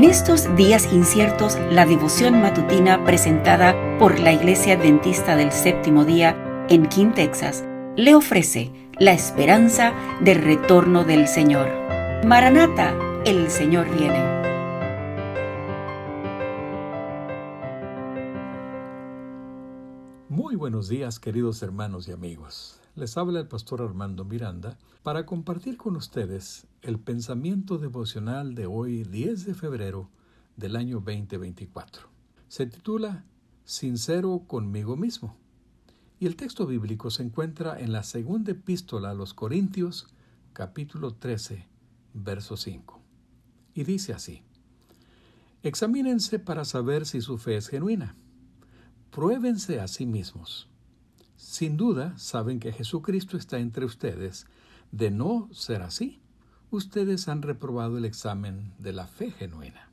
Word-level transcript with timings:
En 0.00 0.08
estos 0.08 0.56
días 0.56 0.94
inciertos, 0.94 1.58
la 1.70 1.84
devoción 1.84 2.40
matutina 2.40 3.04
presentada 3.04 3.76
por 3.98 4.18
la 4.18 4.32
Iglesia 4.32 4.78
Adventista 4.78 5.36
del 5.36 5.52
Séptimo 5.52 6.06
Día 6.06 6.66
en 6.70 6.86
King, 6.88 7.12
Texas, 7.12 7.66
le 7.96 8.14
ofrece 8.14 8.72
la 8.98 9.12
esperanza 9.12 9.92
del 10.22 10.40
retorno 10.40 11.04
del 11.04 11.28
Señor. 11.28 11.68
Maranata, 12.24 12.94
el 13.26 13.50
Señor 13.50 13.94
viene. 13.94 14.24
Muy 20.30 20.56
buenos 20.56 20.88
días 20.88 21.20
queridos 21.20 21.62
hermanos 21.62 22.08
y 22.08 22.12
amigos. 22.12 22.79
Les 23.00 23.16
habla 23.16 23.40
el 23.40 23.48
pastor 23.48 23.80
Armando 23.80 24.26
Miranda 24.26 24.76
para 25.02 25.24
compartir 25.24 25.78
con 25.78 25.96
ustedes 25.96 26.66
el 26.82 26.98
pensamiento 26.98 27.78
devocional 27.78 28.54
de 28.54 28.66
hoy 28.66 29.04
10 29.04 29.46
de 29.46 29.54
febrero 29.54 30.10
del 30.58 30.76
año 30.76 30.96
2024. 30.96 32.10
Se 32.48 32.66
titula 32.66 33.24
Sincero 33.64 34.42
conmigo 34.46 34.98
mismo. 34.98 35.34
Y 36.18 36.26
el 36.26 36.36
texto 36.36 36.66
bíblico 36.66 37.10
se 37.10 37.22
encuentra 37.22 37.80
en 37.80 37.90
la 37.90 38.02
segunda 38.02 38.52
epístola 38.52 39.12
a 39.12 39.14
los 39.14 39.32
Corintios, 39.32 40.06
capítulo 40.52 41.14
13, 41.14 41.64
verso 42.12 42.58
5. 42.58 43.00
Y 43.72 43.84
dice 43.84 44.12
así, 44.12 44.42
Examínense 45.62 46.38
para 46.38 46.66
saber 46.66 47.06
si 47.06 47.22
su 47.22 47.38
fe 47.38 47.56
es 47.56 47.68
genuina. 47.68 48.14
Pruébense 49.10 49.80
a 49.80 49.88
sí 49.88 50.04
mismos. 50.04 50.70
Sin 51.40 51.78
duda 51.78 52.12
saben 52.18 52.60
que 52.60 52.70
Jesucristo 52.70 53.38
está 53.38 53.58
entre 53.58 53.86
ustedes. 53.86 54.46
De 54.92 55.10
no 55.10 55.48
ser 55.52 55.80
así, 55.80 56.20
ustedes 56.70 57.28
han 57.28 57.40
reprobado 57.40 57.96
el 57.96 58.04
examen 58.04 58.74
de 58.78 58.92
la 58.92 59.06
fe 59.06 59.30
genuina. 59.30 59.88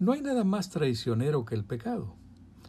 No 0.00 0.10
hay 0.10 0.22
nada 0.22 0.42
más 0.42 0.70
traicionero 0.70 1.44
que 1.44 1.54
el 1.54 1.64
pecado. 1.64 2.16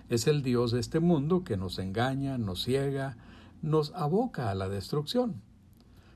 Es 0.09 0.27
el 0.27 0.43
Dios 0.43 0.71
de 0.71 0.79
este 0.79 0.99
mundo 0.99 1.43
que 1.43 1.57
nos 1.57 1.79
engaña, 1.79 2.37
nos 2.37 2.63
ciega, 2.63 3.17
nos 3.63 3.91
aboca 3.95 4.51
a 4.51 4.55
la 4.55 4.69
destrucción. 4.69 5.41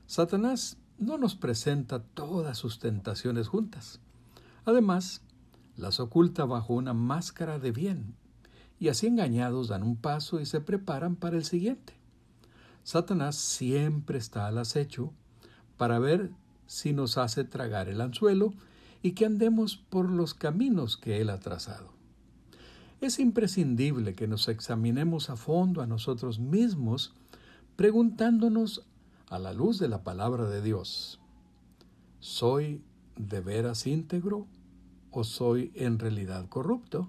Satanás 0.06 0.76
no 0.98 1.18
nos 1.18 1.34
presenta 1.34 2.04
todas 2.04 2.56
sus 2.56 2.78
tentaciones 2.78 3.48
juntas. 3.48 4.00
Además, 4.64 5.22
las 5.76 5.98
oculta 5.98 6.44
bajo 6.44 6.74
una 6.74 6.94
máscara 6.94 7.58
de 7.58 7.72
bien, 7.72 8.14
y 8.80 8.88
así 8.88 9.06
engañados 9.06 9.68
dan 9.68 9.82
un 9.82 9.96
paso 9.96 10.40
y 10.40 10.46
se 10.46 10.60
preparan 10.60 11.16
para 11.16 11.36
el 11.36 11.44
siguiente. 11.44 11.94
Satanás 12.84 13.36
siempre 13.36 14.18
está 14.18 14.46
al 14.46 14.58
acecho 14.58 15.12
para 15.76 15.98
ver 15.98 16.30
si 16.66 16.92
nos 16.92 17.18
hace 17.18 17.44
tragar 17.44 17.88
el 17.88 18.00
anzuelo 18.00 18.52
y 19.02 19.12
que 19.12 19.26
andemos 19.26 19.76
por 19.76 20.10
los 20.10 20.34
caminos 20.34 20.96
que 20.96 21.20
Él 21.20 21.30
ha 21.30 21.40
trazado. 21.40 21.92
Es 23.00 23.18
imprescindible 23.18 24.14
que 24.14 24.26
nos 24.26 24.48
examinemos 24.48 25.30
a 25.30 25.36
fondo 25.36 25.82
a 25.82 25.86
nosotros 25.86 26.40
mismos, 26.40 27.14
preguntándonos 27.76 28.84
a 29.30 29.38
la 29.38 29.52
luz 29.52 29.78
de 29.78 29.88
la 29.88 30.02
palabra 30.02 30.48
de 30.48 30.62
Dios, 30.62 31.20
¿soy 32.18 32.82
de 33.16 33.40
veras 33.40 33.86
íntegro 33.86 34.46
o 35.10 35.22
soy 35.22 35.70
en 35.74 35.98
realidad 35.98 36.48
corrupto? 36.48 37.08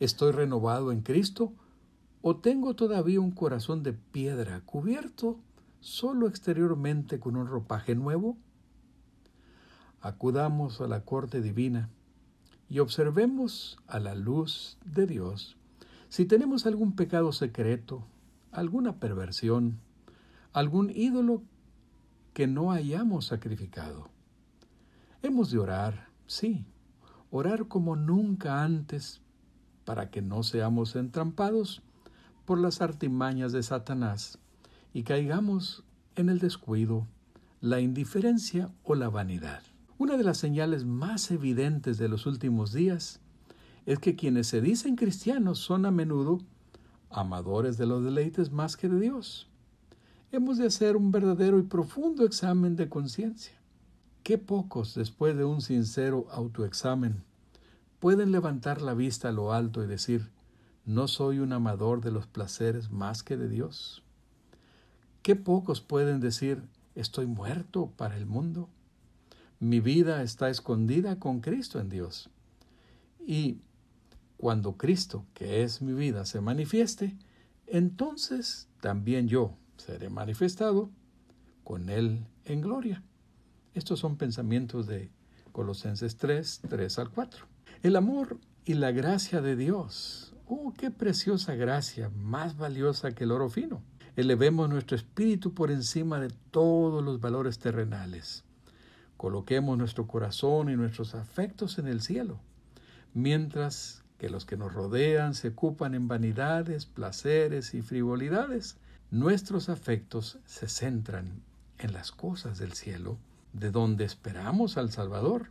¿Estoy 0.00 0.32
renovado 0.32 0.92
en 0.92 1.02
Cristo 1.02 1.52
o 2.22 2.36
tengo 2.36 2.74
todavía 2.74 3.20
un 3.20 3.32
corazón 3.32 3.82
de 3.82 3.92
piedra 3.92 4.62
cubierto 4.62 5.38
solo 5.80 6.26
exteriormente 6.26 7.20
con 7.20 7.36
un 7.36 7.46
ropaje 7.46 7.94
nuevo? 7.94 8.38
Acudamos 10.00 10.80
a 10.80 10.88
la 10.88 11.04
corte 11.04 11.42
divina 11.42 11.90
y 12.70 12.78
observemos 12.78 13.76
a 13.86 14.00
la 14.00 14.14
luz 14.14 14.78
de 14.86 15.06
Dios 15.06 15.58
si 16.08 16.24
tenemos 16.24 16.64
algún 16.64 16.96
pecado 16.96 17.30
secreto, 17.32 18.06
alguna 18.52 19.00
perversión, 19.00 19.80
algún 20.54 20.88
ídolo 20.88 21.42
que 22.32 22.46
no 22.46 22.72
hayamos 22.72 23.26
sacrificado. 23.26 24.08
Hemos 25.22 25.50
de 25.50 25.58
orar, 25.58 26.08
sí, 26.26 26.64
orar 27.30 27.68
como 27.68 27.96
nunca 27.96 28.62
antes 28.64 29.20
para 29.90 30.08
que 30.08 30.22
no 30.22 30.44
seamos 30.44 30.94
entrampados 30.94 31.82
por 32.44 32.60
las 32.60 32.80
artimañas 32.80 33.50
de 33.50 33.64
Satanás 33.64 34.38
y 34.94 35.02
caigamos 35.02 35.82
en 36.14 36.28
el 36.28 36.38
descuido, 36.38 37.08
la 37.60 37.80
indiferencia 37.80 38.70
o 38.84 38.94
la 38.94 39.08
vanidad. 39.08 39.62
Una 39.98 40.16
de 40.16 40.22
las 40.22 40.38
señales 40.38 40.84
más 40.84 41.32
evidentes 41.32 41.98
de 41.98 42.08
los 42.08 42.26
últimos 42.26 42.72
días 42.72 43.18
es 43.84 43.98
que 43.98 44.14
quienes 44.14 44.46
se 44.46 44.60
dicen 44.60 44.94
cristianos 44.94 45.58
son 45.58 45.84
a 45.84 45.90
menudo 45.90 46.38
amadores 47.10 47.76
de 47.76 47.86
los 47.86 48.04
deleites 48.04 48.52
más 48.52 48.76
que 48.76 48.88
de 48.88 49.00
Dios. 49.00 49.48
Hemos 50.30 50.58
de 50.58 50.68
hacer 50.68 50.96
un 50.96 51.10
verdadero 51.10 51.58
y 51.58 51.64
profundo 51.64 52.24
examen 52.24 52.76
de 52.76 52.88
conciencia. 52.88 53.58
Qué 54.22 54.38
pocos, 54.38 54.94
después 54.94 55.36
de 55.36 55.44
un 55.44 55.60
sincero 55.60 56.28
autoexamen, 56.30 57.24
pueden 58.00 58.32
levantar 58.32 58.80
la 58.80 58.94
vista 58.94 59.28
a 59.28 59.32
lo 59.32 59.52
alto 59.52 59.84
y 59.84 59.86
decir, 59.86 60.30
no 60.86 61.06
soy 61.06 61.38
un 61.38 61.52
amador 61.52 62.00
de 62.00 62.10
los 62.10 62.26
placeres 62.26 62.90
más 62.90 63.22
que 63.22 63.36
de 63.36 63.48
Dios. 63.48 64.02
Qué 65.22 65.36
pocos 65.36 65.82
pueden 65.82 66.18
decir, 66.18 66.62
estoy 66.94 67.26
muerto 67.26 67.92
para 67.96 68.16
el 68.16 68.24
mundo. 68.24 68.70
Mi 69.60 69.80
vida 69.80 70.22
está 70.22 70.48
escondida 70.48 71.18
con 71.18 71.40
Cristo 71.40 71.78
en 71.78 71.90
Dios. 71.90 72.30
Y 73.24 73.58
cuando 74.38 74.78
Cristo, 74.78 75.26
que 75.34 75.62
es 75.62 75.82
mi 75.82 75.92
vida, 75.92 76.24
se 76.24 76.40
manifieste, 76.40 77.18
entonces 77.66 78.68
también 78.80 79.28
yo 79.28 79.54
seré 79.76 80.08
manifestado 80.08 80.90
con 81.62 81.90
Él 81.90 82.26
en 82.46 82.62
gloria. 82.62 83.02
Estos 83.74 84.00
son 84.00 84.16
pensamientos 84.16 84.86
de 84.86 85.10
Colosenses 85.52 86.16
3, 86.16 86.62
3 86.68 86.98
al 86.98 87.10
4. 87.10 87.46
El 87.82 87.96
amor 87.96 88.36
y 88.66 88.74
la 88.74 88.90
gracia 88.90 89.40
de 89.40 89.56
Dios. 89.56 90.34
Oh, 90.46 90.74
qué 90.76 90.90
preciosa 90.90 91.54
gracia, 91.54 92.10
más 92.10 92.58
valiosa 92.58 93.12
que 93.12 93.24
el 93.24 93.32
oro 93.32 93.48
fino. 93.48 93.80
Elevemos 94.16 94.68
nuestro 94.68 94.98
espíritu 94.98 95.54
por 95.54 95.70
encima 95.70 96.20
de 96.20 96.28
todos 96.50 97.02
los 97.02 97.22
valores 97.22 97.58
terrenales. 97.58 98.44
Coloquemos 99.16 99.78
nuestro 99.78 100.06
corazón 100.06 100.68
y 100.68 100.76
nuestros 100.76 101.14
afectos 101.14 101.78
en 101.78 101.86
el 101.86 102.02
cielo, 102.02 102.38
mientras 103.14 104.04
que 104.18 104.28
los 104.28 104.44
que 104.44 104.58
nos 104.58 104.74
rodean 104.74 105.32
se 105.32 105.48
ocupan 105.48 105.94
en 105.94 106.06
vanidades, 106.06 106.84
placeres 106.84 107.72
y 107.72 107.80
frivolidades. 107.80 108.76
Nuestros 109.10 109.70
afectos 109.70 110.38
se 110.44 110.68
centran 110.68 111.40
en 111.78 111.94
las 111.94 112.12
cosas 112.12 112.58
del 112.58 112.74
cielo, 112.74 113.16
de 113.54 113.70
donde 113.70 114.04
esperamos 114.04 114.76
al 114.76 114.90
Salvador, 114.90 115.48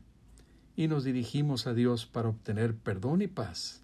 y 0.79 0.87
nos 0.87 1.03
dirigimos 1.03 1.67
a 1.67 1.73
Dios 1.73 2.05
para 2.05 2.29
obtener 2.29 2.73
perdón 2.73 3.21
y 3.21 3.27
paz, 3.27 3.83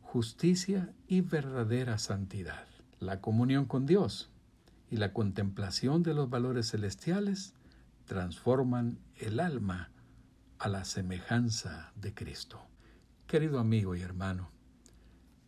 justicia 0.00 0.94
y 1.08 1.20
verdadera 1.20 1.98
santidad. 1.98 2.68
La 3.00 3.20
comunión 3.20 3.64
con 3.64 3.84
Dios 3.84 4.30
y 4.88 4.98
la 4.98 5.12
contemplación 5.12 6.04
de 6.04 6.14
los 6.14 6.30
valores 6.30 6.70
celestiales 6.70 7.52
transforman 8.04 8.96
el 9.16 9.40
alma 9.40 9.90
a 10.60 10.68
la 10.68 10.84
semejanza 10.84 11.92
de 11.96 12.14
Cristo. 12.14 12.62
Querido 13.26 13.58
amigo 13.58 13.96
y 13.96 14.02
hermano, 14.02 14.48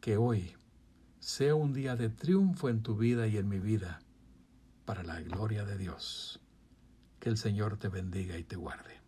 que 0.00 0.16
hoy 0.16 0.56
sea 1.20 1.54
un 1.54 1.74
día 1.74 1.94
de 1.94 2.08
triunfo 2.08 2.70
en 2.70 2.82
tu 2.82 2.96
vida 2.96 3.28
y 3.28 3.36
en 3.36 3.48
mi 3.48 3.60
vida, 3.60 4.00
para 4.84 5.04
la 5.04 5.20
gloria 5.20 5.64
de 5.64 5.78
Dios. 5.78 6.40
Que 7.20 7.28
el 7.28 7.36
Señor 7.36 7.76
te 7.76 7.86
bendiga 7.86 8.36
y 8.36 8.42
te 8.42 8.56
guarde. 8.56 9.07